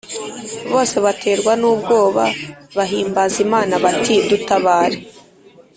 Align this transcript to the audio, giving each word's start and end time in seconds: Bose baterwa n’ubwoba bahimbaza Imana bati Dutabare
Bose 0.71 0.95
baterwa 1.05 1.51
n’ubwoba 1.61 2.25
bahimbaza 2.77 3.37
Imana 3.45 3.73
bati 3.83 4.15
Dutabare 4.29 4.99